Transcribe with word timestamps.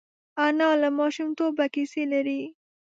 انا 0.45 0.69
له 0.81 0.89
ماشومتوبه 0.99 1.65
کیسې 1.73 2.03
لري 2.13 2.41